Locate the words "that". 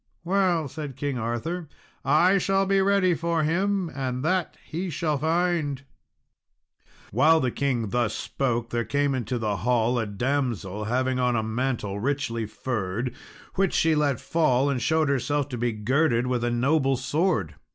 4.25-4.57